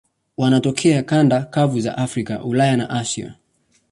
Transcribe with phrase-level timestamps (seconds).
[0.37, 3.35] Wanatokea kanda kavu za Afrika, Ulaya na Asia.